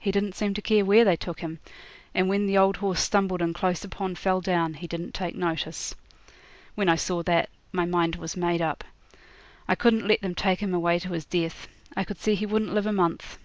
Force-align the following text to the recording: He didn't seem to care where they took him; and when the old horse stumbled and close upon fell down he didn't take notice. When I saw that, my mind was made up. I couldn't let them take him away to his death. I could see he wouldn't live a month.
He 0.00 0.10
didn't 0.10 0.34
seem 0.34 0.54
to 0.54 0.60
care 0.60 0.84
where 0.84 1.04
they 1.04 1.14
took 1.14 1.38
him; 1.38 1.60
and 2.12 2.28
when 2.28 2.48
the 2.48 2.58
old 2.58 2.78
horse 2.78 2.98
stumbled 3.00 3.40
and 3.40 3.54
close 3.54 3.84
upon 3.84 4.16
fell 4.16 4.40
down 4.40 4.74
he 4.74 4.88
didn't 4.88 5.14
take 5.14 5.36
notice. 5.36 5.94
When 6.74 6.88
I 6.88 6.96
saw 6.96 7.22
that, 7.22 7.48
my 7.70 7.84
mind 7.84 8.16
was 8.16 8.36
made 8.36 8.60
up. 8.60 8.82
I 9.68 9.76
couldn't 9.76 10.08
let 10.08 10.20
them 10.20 10.34
take 10.34 10.58
him 10.58 10.74
away 10.74 10.98
to 10.98 11.12
his 11.12 11.24
death. 11.26 11.68
I 11.96 12.02
could 12.02 12.18
see 12.18 12.34
he 12.34 12.44
wouldn't 12.44 12.74
live 12.74 12.88
a 12.88 12.92
month. 12.92 13.36